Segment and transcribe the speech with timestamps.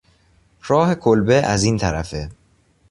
[0.67, 2.29] راه کلبه از این طرفه